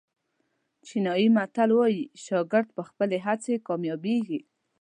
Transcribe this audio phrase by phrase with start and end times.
[0.85, 4.39] چینایي متل وایي شاګرد په خپلې هڅې کامیابېږي.